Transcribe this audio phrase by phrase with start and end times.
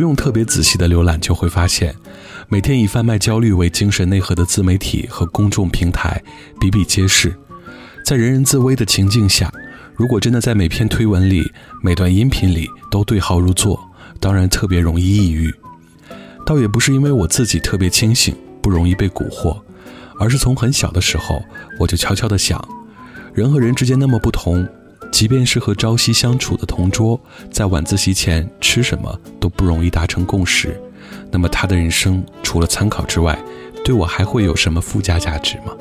[0.00, 1.94] 不用特别仔细的浏览，就会发现，
[2.48, 6.22] 每天以贩卖焦虑为精神内核的自媒体和公众平台
[6.58, 7.36] 比比皆是。
[8.02, 9.52] 在人人自危的情境下，
[9.94, 11.42] 如果真的在每篇推文里、
[11.82, 13.78] 每段音频里都对号入座，
[14.18, 15.54] 当然特别容易抑郁。
[16.46, 19.60] 倒也不是因为我自己特别清醒，不容易被蛊惑，
[20.18, 21.44] 而是从很小的时候，
[21.78, 22.58] 我就悄悄地想，
[23.34, 24.66] 人和人之间那么不同。
[25.10, 30.80] 即便是和朝夕相处的同桌，在晚自习前吃什么都不容易达成共识，
[31.30, 33.38] 那么他的人生除了参考之外，
[33.84, 35.72] 对我还会有什么附加价值吗？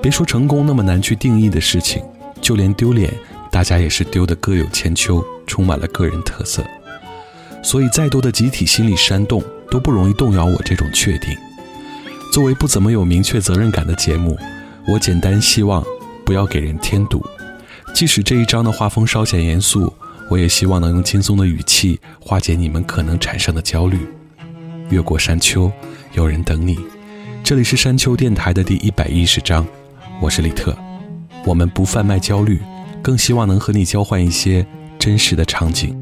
[0.00, 2.02] 别说成功那么难去定义的事情，
[2.40, 3.12] 就连丢脸，
[3.50, 6.64] 大家也是丢的各有千秋，充满了个人特色。
[7.62, 11.36] 所以，再多的集体心理煽动都不容易动摇我这种确定。
[12.32, 14.38] 作为不怎么有明确责任感的节目，
[14.86, 15.84] 我简单希望
[16.24, 17.20] 不要给人添堵。
[17.94, 19.92] 即使这一章的画风稍显严肃，
[20.30, 23.98] 我也希望能用轻松的语气化解你们可能产生的焦虑。
[24.90, 25.70] 越过山丘，
[26.14, 26.78] 有人等你。
[27.42, 29.66] 这里是山丘电台的第一百一十章，
[30.20, 30.76] 我是李特。
[31.44, 32.60] 我们不贩卖焦虑，
[33.02, 34.66] 更希望能和你交换一些
[34.98, 35.96] 真实的场景。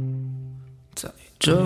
[0.95, 1.09] 在
[1.39, 1.57] 这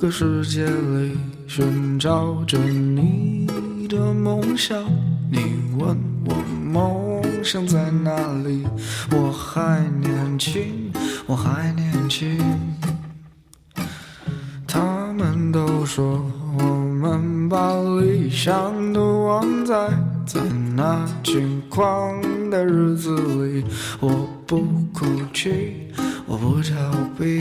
[0.00, 1.16] 个世界里
[1.46, 3.46] 寻找着你
[3.88, 4.82] 的梦想，
[5.30, 5.38] 你
[5.78, 6.34] 问我
[6.72, 8.14] 梦想在哪
[8.44, 8.66] 里？
[9.10, 10.92] 我还年轻，
[11.26, 12.38] 我还年轻。
[14.66, 16.24] 他们都说
[16.58, 19.88] 我们把理想都忘在
[20.24, 20.40] 在
[20.76, 22.20] 那轻狂
[22.50, 23.64] 的日子里。
[23.98, 24.60] 我不
[24.92, 25.88] 哭泣，
[26.26, 26.74] 我不逃
[27.18, 27.39] 避。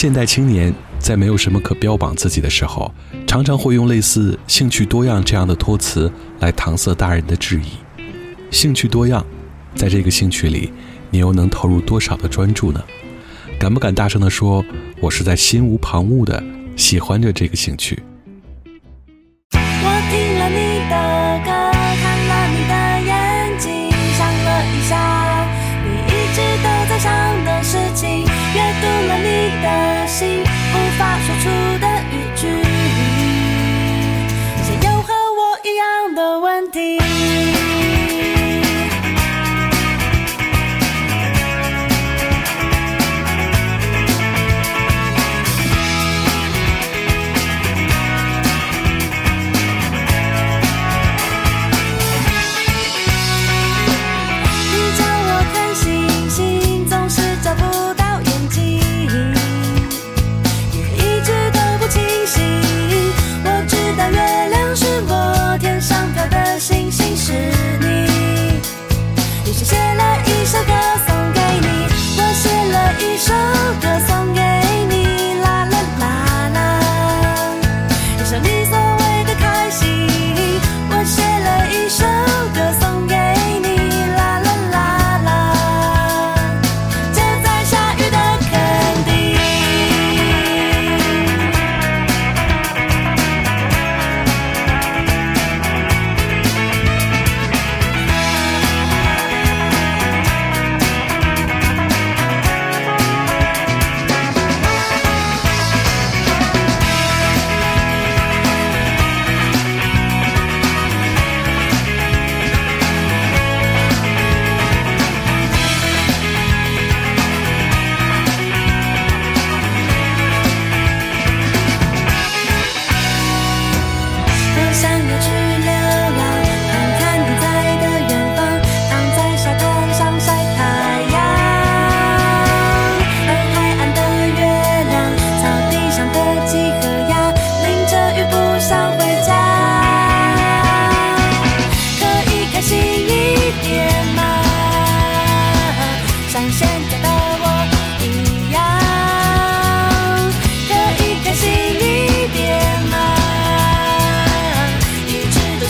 [0.00, 2.90] 现代青年在没有什么可标榜自己的时候
[3.26, 7.66] 常常会用类似兴趣多样这样的托词来搪塞大人的质疑。
[8.50, 9.22] 兴趣多样
[9.74, 10.72] 在这个兴趣里
[11.10, 12.82] 你又能投入多少的专注呢？
[13.58, 14.64] 敢不敢大声的说
[15.02, 16.42] 我是在心无旁骛的
[16.76, 18.02] 喜欢着这个兴趣？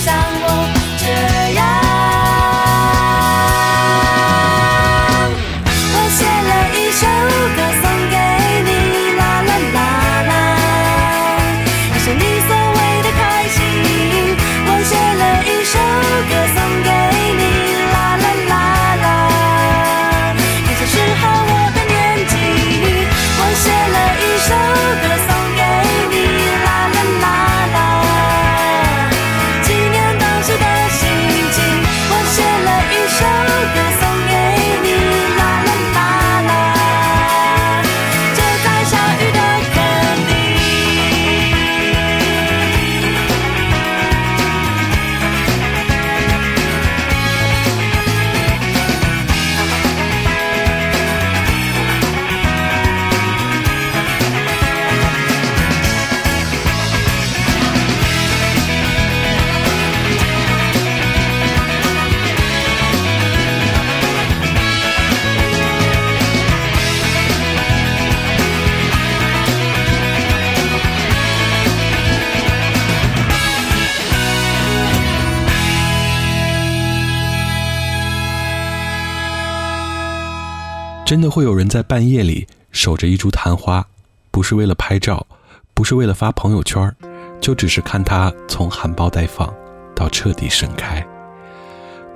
[0.00, 0.14] 想
[0.44, 0.49] 我。
[81.10, 83.84] 真的会有人在半夜里守着一株昙花，
[84.30, 85.26] 不是为了拍照，
[85.74, 86.88] 不是为了发朋友圈，
[87.40, 89.52] 就只是看它从含苞待放
[89.92, 91.04] 到彻底盛开。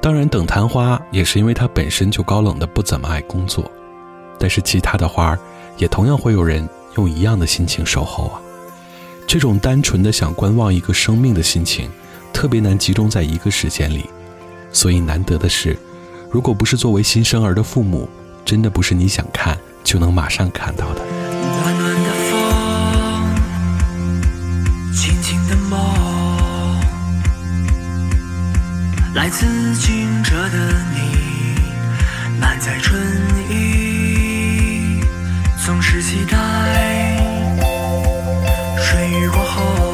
[0.01, 3.69] 当然，等昙花也是因为它本身就高冷的不怎么爱工作，
[4.39, 5.39] 但是其他的花儿
[5.77, 8.41] 也同样会有人用一样的心情守候啊。
[9.27, 11.91] 这种单纯的想观望一个生命的心情，
[12.33, 14.09] 特别难集中在一个时间里，
[14.71, 15.77] 所以难得的是，
[16.31, 18.09] 如果不是作为新生儿的父母，
[18.45, 21.01] 真的不是你想看就能马上看到的。
[21.01, 22.35] 暖暖的风，
[24.93, 25.81] 轻轻的梦，
[29.15, 29.47] 来自
[29.77, 30.59] 惊蛰的
[30.95, 31.57] 你，
[32.39, 33.01] 满载春
[33.49, 35.01] 意，
[35.65, 36.37] 总是期待
[38.83, 39.94] 春雨过后，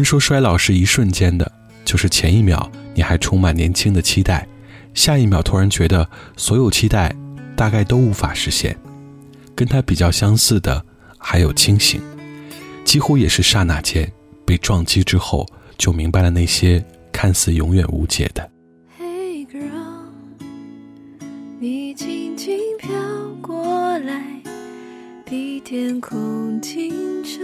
[0.00, 1.52] 人说，衰老是一瞬间的，
[1.84, 4.48] 就是前一秒你还充满年轻的期待，
[4.94, 6.08] 下一秒突然觉得
[6.38, 7.14] 所有期待
[7.54, 8.74] 大概都无法实现。
[9.54, 10.82] 跟他比较相似的
[11.18, 12.00] 还有清醒，
[12.82, 14.10] 几乎也是刹那间
[14.46, 16.82] 被撞击之后，就明白了那些
[17.12, 18.50] 看似永远无解的。
[18.98, 20.06] Hey girl，
[21.58, 22.90] 你轻轻飘
[23.42, 24.24] 过来，
[25.26, 27.42] 比天空清澈，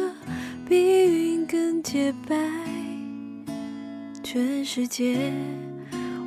[0.68, 2.37] 比云更洁白。
[4.20, 5.33] 全世界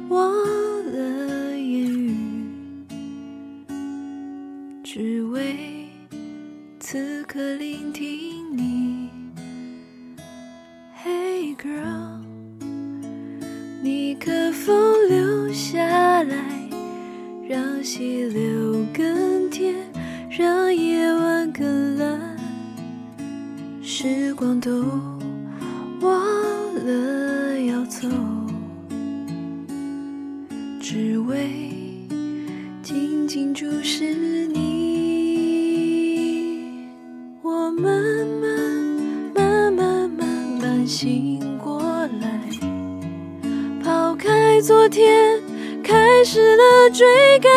[0.07, 0.33] 忘
[0.85, 2.15] 了言语，
[4.81, 5.89] 只为
[6.79, 9.09] 此刻聆听你。
[11.03, 12.21] Hey girl。
[13.83, 14.73] 你可否
[15.09, 16.69] 留下来，
[17.45, 19.75] 让溪流更甜，
[20.29, 22.38] 让夜晚更蓝？
[23.91, 24.69] 时光都
[25.99, 26.11] 忘
[26.85, 28.07] 了要走，
[30.79, 31.49] 只为
[32.83, 35.73] 紧紧注视你。
[37.41, 37.91] 我慢
[38.39, 38.47] 慢
[39.33, 41.81] 慢慢慢慢醒过
[42.21, 42.39] 来。
[43.83, 45.41] 抛开昨天，
[45.83, 47.49] 开始了追赶。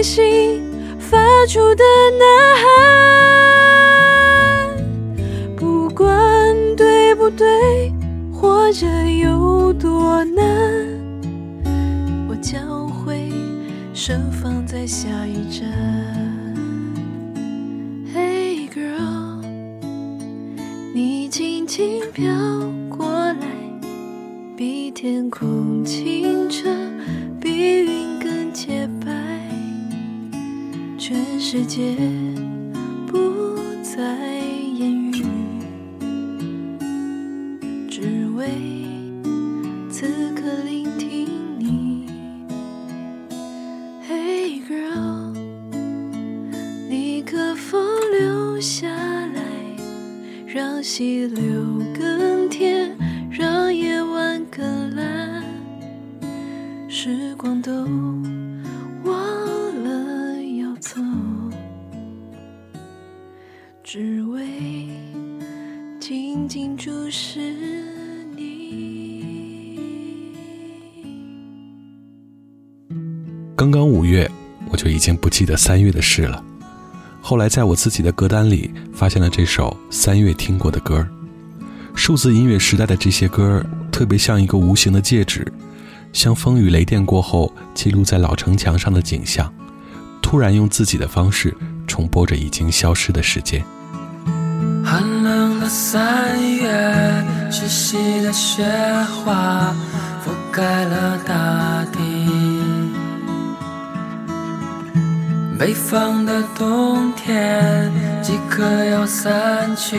[0.00, 0.62] 内心
[0.98, 1.84] 发出的
[2.18, 2.24] 呐
[4.72, 4.74] 喊，
[5.54, 6.08] 不管
[6.74, 7.92] 对不对，
[8.32, 10.42] 或者有多难，
[12.30, 13.30] 我将会
[13.92, 15.68] 盛放在下一站。
[18.14, 19.44] Hey girl，
[20.94, 22.24] 你轻轻飘
[22.88, 23.36] 过来，
[24.56, 26.70] 比天空清澈，
[27.38, 27.82] 比
[31.50, 32.29] 世界。
[75.40, 76.44] 记得三月的事了。
[77.22, 81.08] 后来在我自己的歌单里发现了这首三月听过的歌。
[81.94, 85.50] 数字音乐时代的这些歌，特别像一个无形的戒指，
[86.12, 89.50] 像风雨雷电过后记录在老城墙上的景象，
[90.20, 93.64] 突然用自己的方式重播着已经消失的时间。
[94.84, 96.70] 寒冷的三月，
[97.50, 98.62] 窒息的雪
[99.24, 99.74] 花
[100.22, 101.79] 覆盖了大
[105.60, 107.92] 北方的冬天
[108.22, 109.98] 即刻要散去，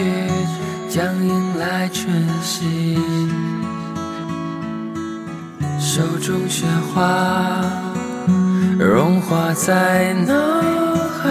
[0.90, 2.98] 将迎来春熙。
[5.80, 7.62] 手中雪花
[8.80, 10.34] 融化在脑
[11.22, 11.30] 海，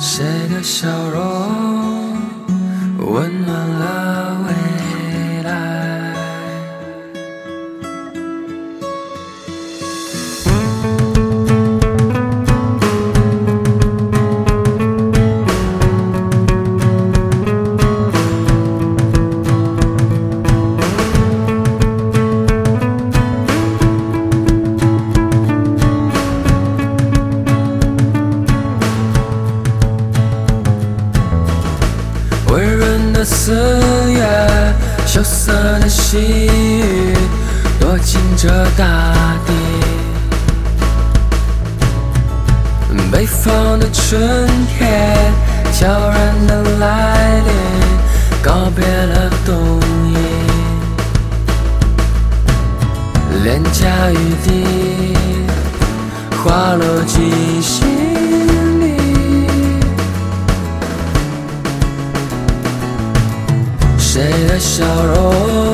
[0.00, 2.16] 谁的笑容
[2.98, 4.03] 温暖了
[64.14, 65.73] 谁的笑容？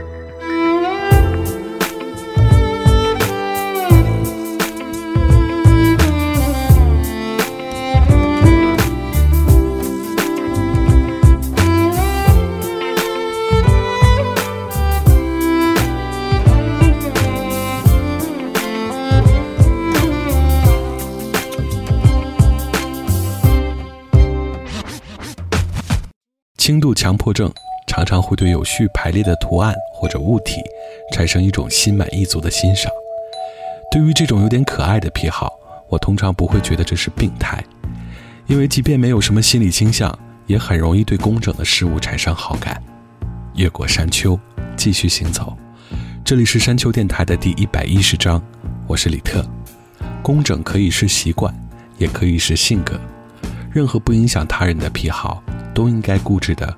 [27.01, 27.51] 强迫症
[27.87, 30.61] 常常会对有序排列的图案或者物体
[31.11, 32.91] 产生一种心满意足的欣赏。
[33.89, 35.51] 对于这种有点可爱的癖好，
[35.89, 37.63] 我通常不会觉得这是病态，
[38.45, 42.79] 因为即便没有什么心理倾向，也很容易对工整的事物产生好感。
[43.55, 44.39] 越过山丘，
[44.77, 45.57] 继续行走。
[46.23, 48.39] 这里是山丘电台的第一百一十章，
[48.85, 49.43] 我是李特。
[50.21, 51.51] 工整可以是习惯，
[51.97, 53.01] 也可以是性格，
[53.71, 55.41] 任何不影响他人的癖好。
[55.73, 56.77] 都应该固执的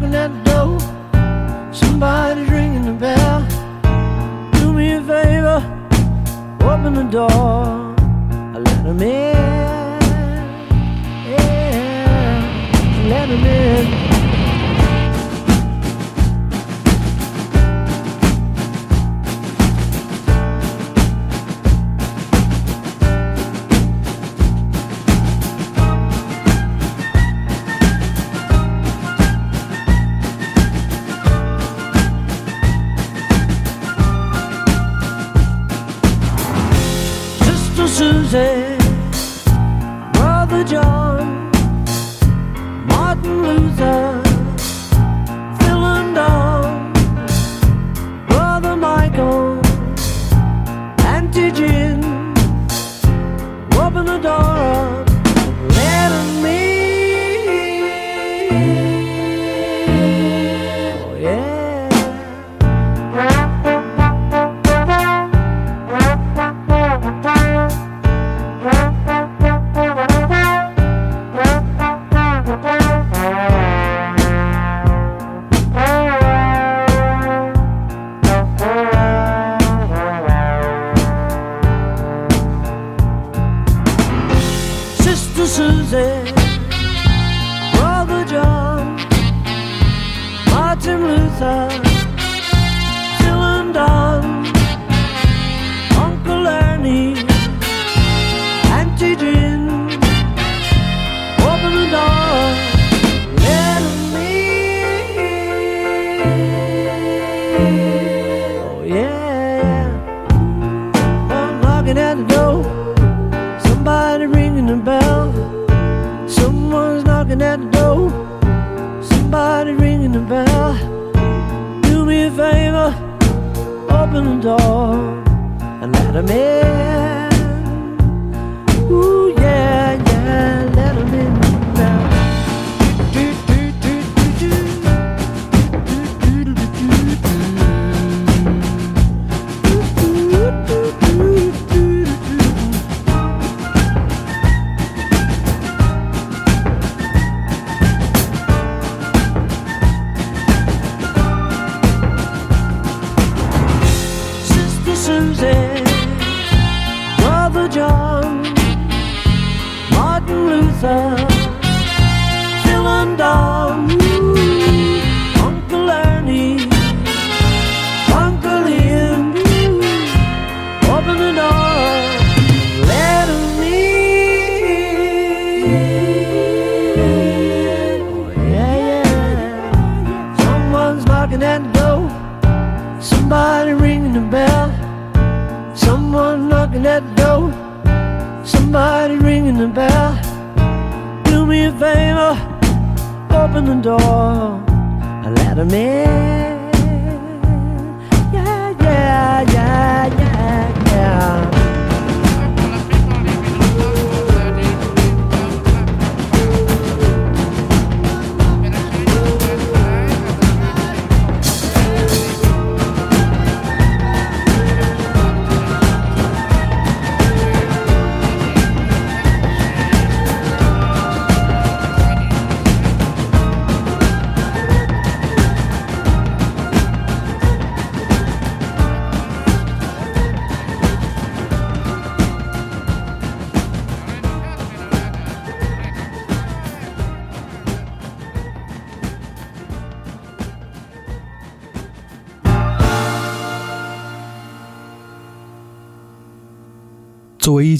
[0.00, 0.80] knocking at the door.
[1.72, 3.40] Somebody's ringing the bell.
[4.52, 5.62] Do me a favor,
[6.62, 7.96] open the door.
[8.54, 10.00] I let them in.
[11.28, 13.08] Yeah.
[13.08, 13.99] Let them in.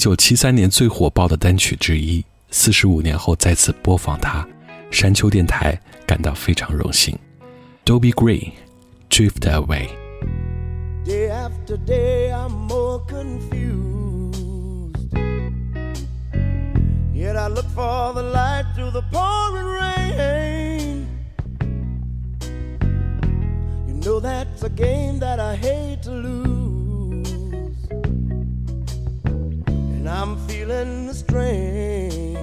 [0.00, 4.48] 1973年最火爆的单曲之一，四十五年后再次播放它，
[4.90, 7.14] 山丘电台感到非常荣幸。
[7.84, 9.88] Dobie Gray，《Drift Away》。
[11.04, 14.32] Day after day, I'm more confused.
[17.12, 21.06] Yet I look for the light through the pouring rain.
[23.86, 26.59] You know that's a game that I hate to lose.
[30.01, 32.35] And I'm feeling the strain.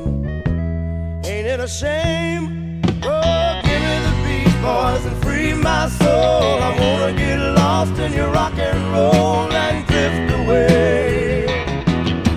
[1.25, 2.81] Ain't it a shame?
[3.03, 6.63] Oh, give me the beat, boys, and free my soul.
[6.63, 11.47] I wanna get lost in your rock and roll and drift away.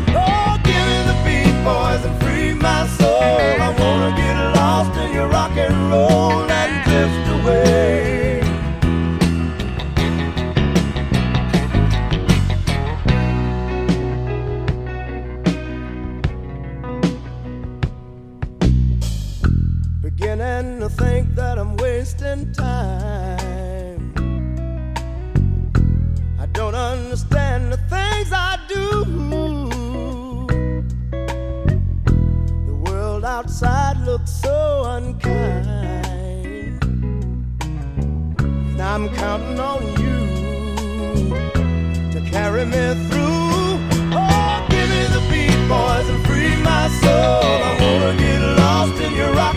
[0.09, 3.61] Oh, give me the beat, boys, and free my soul.
[3.67, 8.10] I wanna get lost in your rock and roll and drift away.
[22.31, 24.13] Wasting time.
[26.39, 29.05] I don't understand the things I do.
[32.65, 36.83] The world outside looks so unkind.
[37.63, 40.19] And I'm counting on you
[42.11, 43.79] to carry me through.
[44.13, 47.43] Oh, give me the beat, boys, and free my soul.
[47.69, 49.55] I wanna get lost in your rock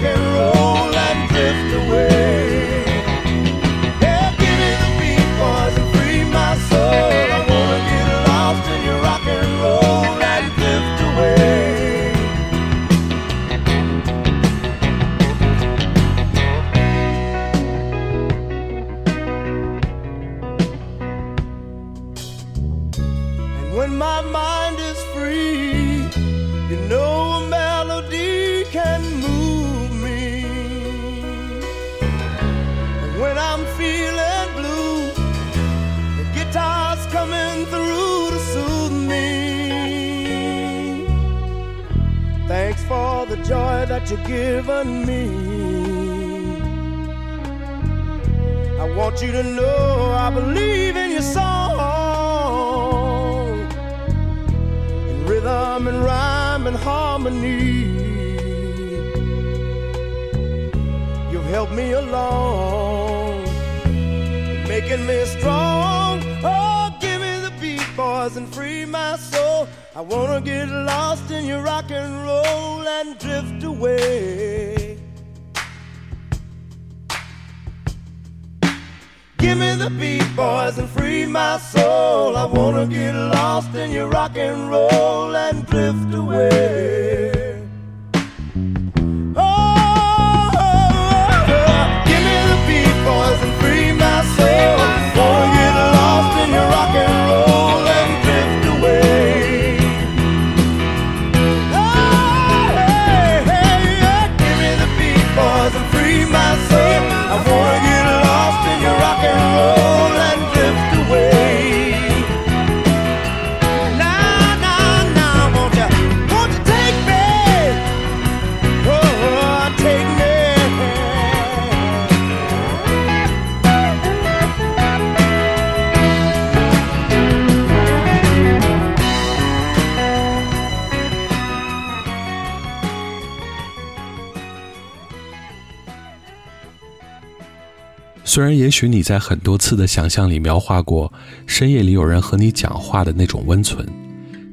[138.34, 141.12] 虽然也许你在很多次的想象里描画过
[141.46, 143.86] 深夜里有人和你讲话的那种温存，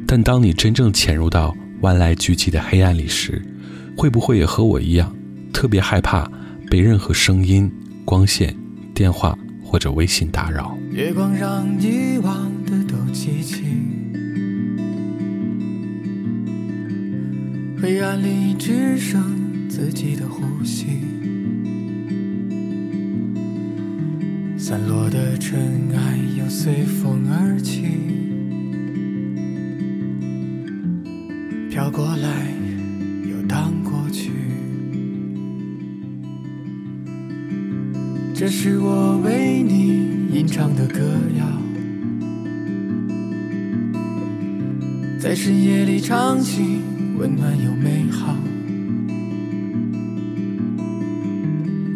[0.05, 3.43] 但当你真正潜入到万籁俱寂的黑暗里时，
[3.97, 5.11] 会不会也和我一样，
[5.51, 6.29] 特别害怕
[6.69, 7.71] 被任何声音、
[8.05, 8.55] 光线、
[8.93, 10.77] 电话或者微信打扰？
[10.91, 13.63] 月光让遗忘的都记起，
[17.82, 20.86] 黑暗里只剩自己的呼吸。
[24.64, 27.82] 散落的尘埃又随风而起，
[31.72, 32.53] 飘过来
[33.28, 34.30] 又荡过去。
[38.36, 40.99] 这是我为你吟唱的歌
[41.39, 41.45] 谣，
[45.20, 46.62] 在深夜里唱起，
[47.18, 48.38] 温暖又美好。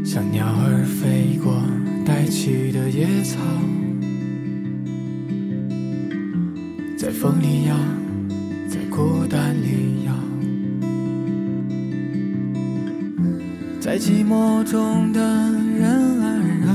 [0.04, 1.62] 像鸟儿飞过
[2.06, 3.40] 带起的野草，
[6.96, 7.76] 在风里摇，
[8.70, 10.14] 在孤单里摇，
[13.80, 15.20] 在寂寞中的
[15.78, 16.28] 人儿
[16.68, 16.70] 啊，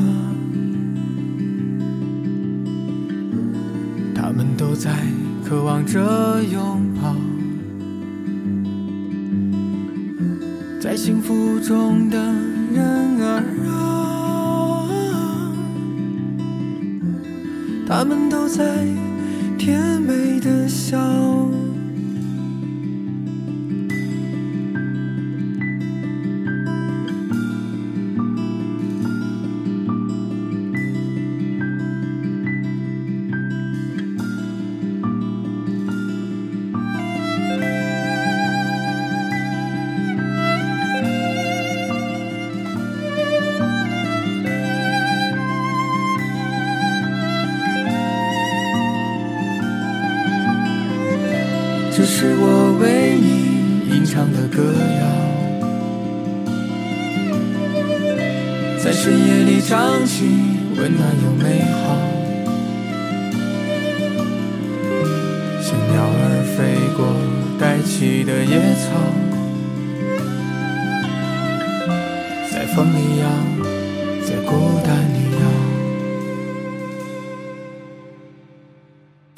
[4.12, 4.90] 他们都在
[5.44, 7.14] 渴望着拥抱，
[10.80, 12.18] 在幸福中的
[12.74, 13.89] 人儿啊，
[17.91, 18.64] 他们都在
[19.59, 21.29] 甜美的笑。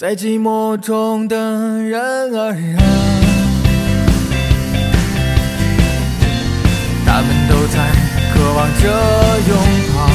[0.02, 1.94] 在寂寞中的人
[2.34, 2.82] 儿啊，
[7.06, 7.78] 他们都在
[8.34, 8.82] 渴望着
[9.46, 9.56] 拥
[9.94, 10.10] 抱，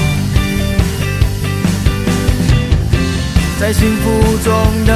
[3.62, 4.52] 在幸福中
[4.86, 4.92] 的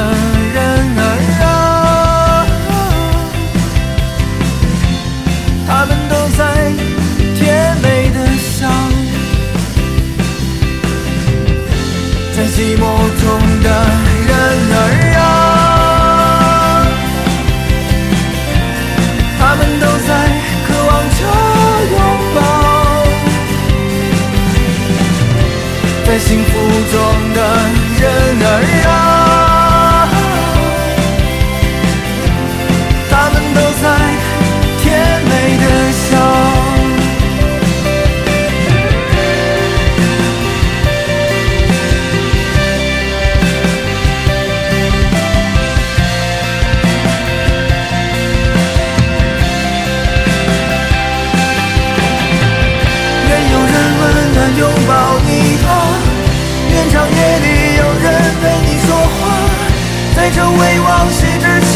[61.02, 61.74] 未忘记之前，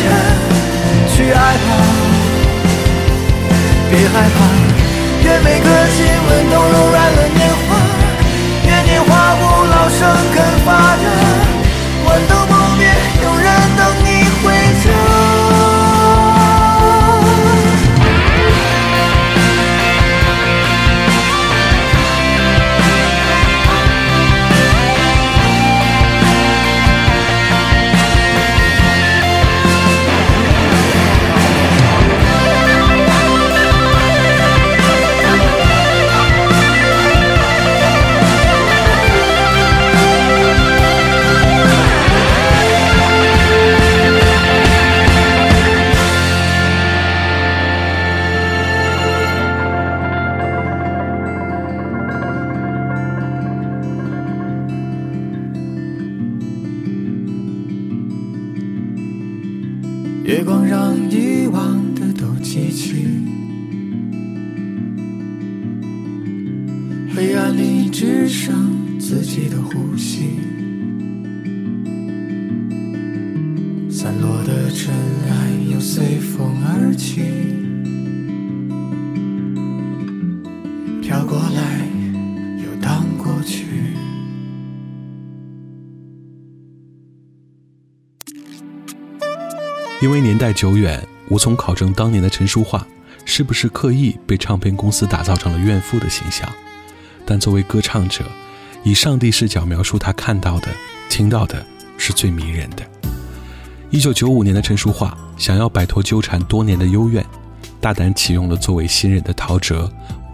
[1.09, 1.69] 去爱吧，
[3.91, 4.39] 别害怕。
[5.25, 5.69] 愿每个
[90.57, 92.85] 久远，无从考证当年的陈淑桦
[93.27, 96.49] 是不是刻意被唱片公司打造成了怨妇的形象。
[97.27, 98.25] 但作为歌唱者，
[98.83, 100.69] 以上帝视角描述他看到的、
[101.11, 101.63] 听到的，
[101.99, 102.83] 是最迷人的。
[103.91, 107.23] 一九九五年的陈淑桦想要摆脱纠缠多年的幽怨，
[107.79, 109.87] 大胆启用了作为新人的陶喆，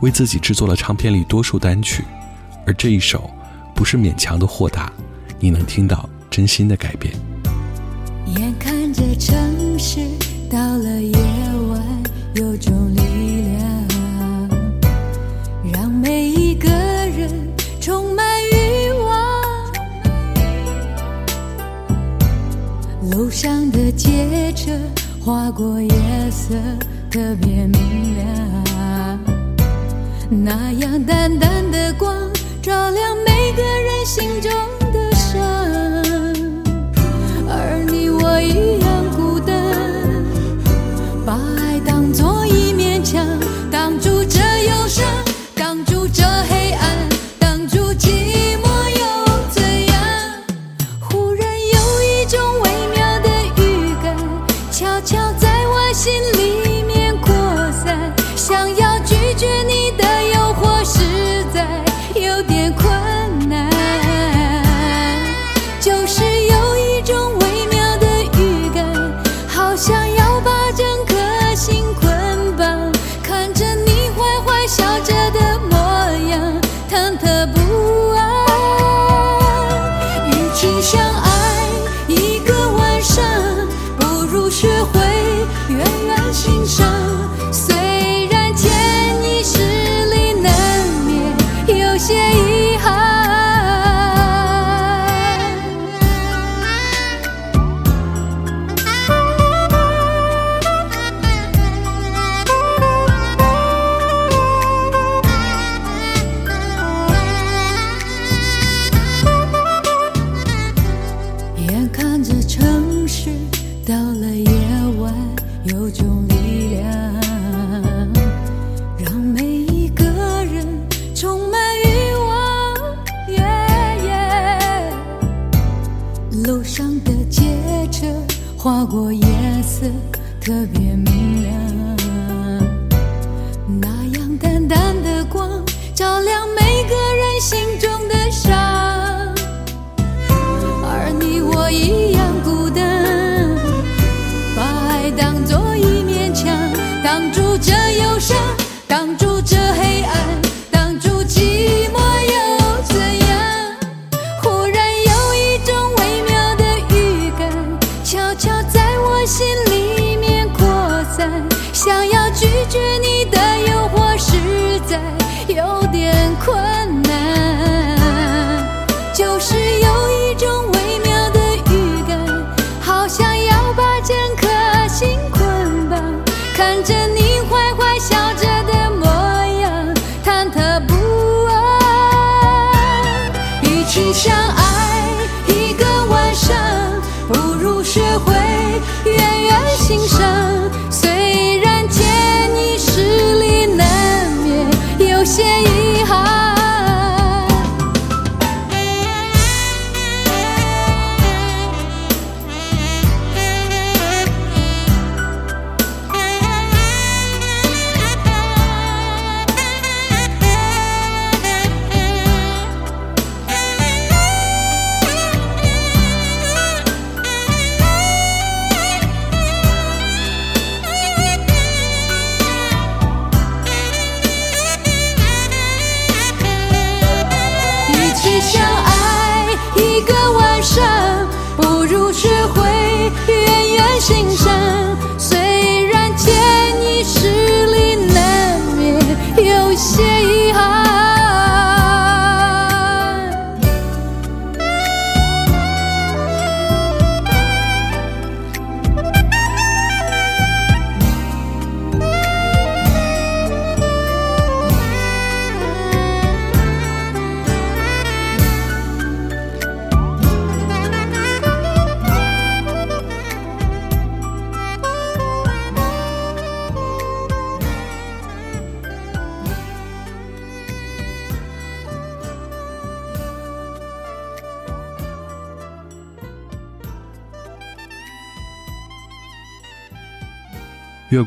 [0.03, 2.05] 为自己制作了唱片里多数单曲，
[2.65, 3.29] 而这一首
[3.75, 4.93] 不是勉强的豁达，
[5.41, 7.13] 你能听到真心的改变。
[8.37, 9.37] 眼看着城
[9.85, 9.99] 是
[10.49, 11.13] 到了夜
[11.69, 11.83] 晚，
[12.37, 13.01] 有种力
[13.59, 13.59] 量，
[15.75, 17.29] 让每一个人
[17.81, 19.43] 充满欲望。
[23.11, 24.71] 路上的街车
[25.21, 25.91] 划过夜
[26.31, 26.55] 色，
[27.11, 29.19] 特别明亮，
[30.31, 32.17] 那样淡淡的光，
[32.63, 34.49] 照亮每个人心中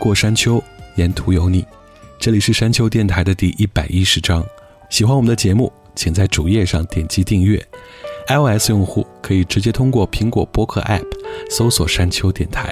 [0.06, 0.62] 过山丘，
[0.98, 1.66] 沿途有你。
[2.20, 4.46] 这里是山丘电台的第一百一十章。
[4.88, 7.60] 喜欢我们的节目，请在主页上点击订阅。
[8.28, 11.08] iOS 用户可以直接通过苹果播客 App
[11.50, 12.72] 搜索“山丘电台”，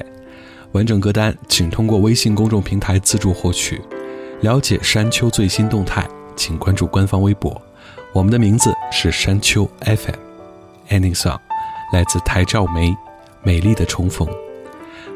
[0.74, 3.82] 完整歌单请通过微信公众平台自助获取。
[4.42, 7.60] 了解山丘最新动态，请关注官方微博。
[8.14, 10.20] 我们的名字是山丘 FM。
[10.90, 11.40] Ending song
[11.94, 12.92] 来自台照梅，
[13.42, 14.28] 《美丽的重逢》。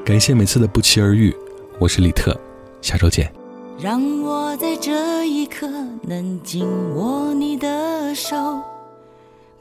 [0.03, 1.32] 感谢每次的不期而遇。
[1.80, 2.36] 我是李特，
[2.82, 3.32] 下周见。
[3.80, 5.67] 让我在这一刻
[6.01, 8.36] 能紧握你的手，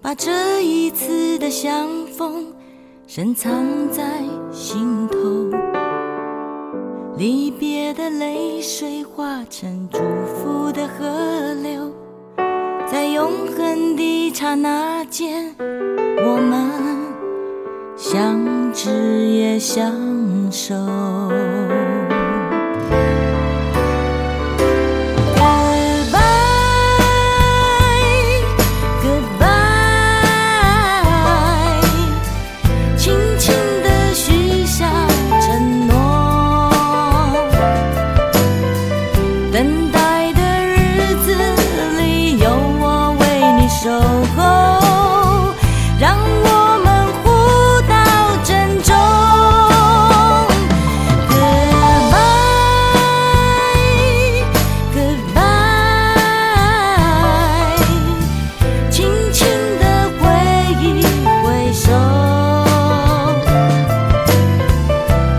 [0.00, 2.46] 把这一次的相逢
[3.06, 5.18] 深藏在心头。
[7.18, 11.92] 离别的泪水化成祝福的河流，
[12.90, 16.70] 在永恒的刹那间，我们
[17.94, 18.90] 相知
[19.26, 19.92] 也相
[20.50, 20.74] 守。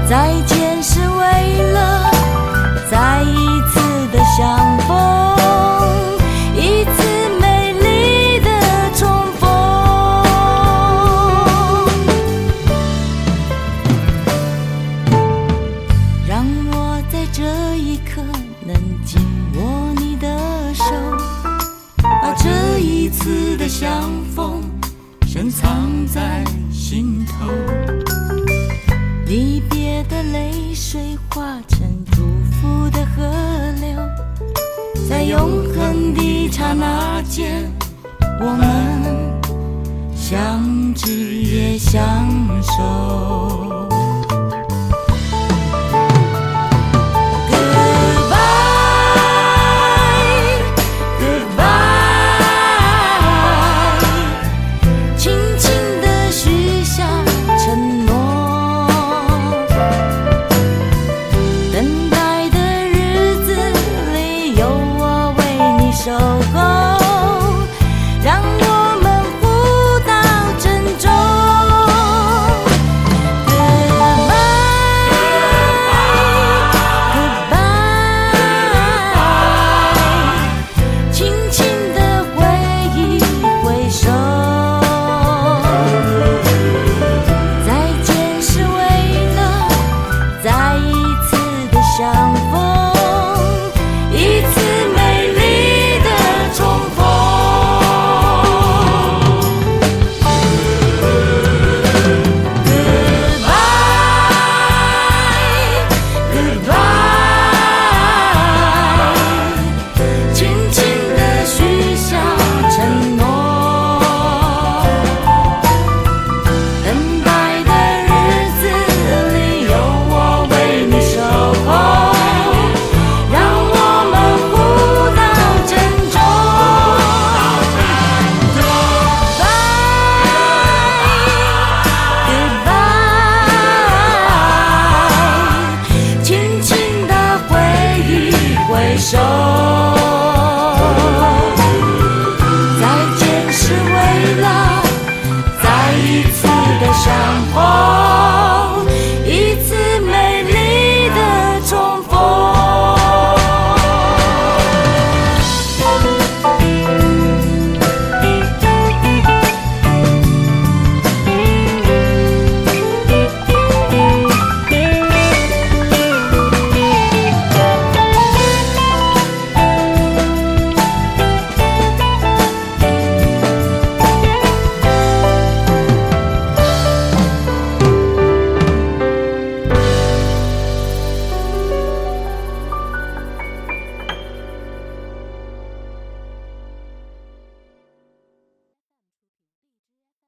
[0.09, 1.66] 再见是为